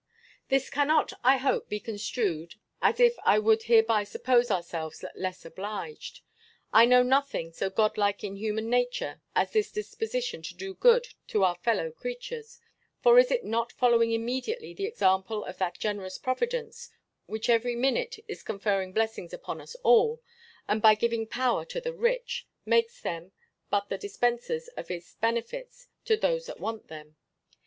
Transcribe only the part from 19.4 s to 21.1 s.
us all, and by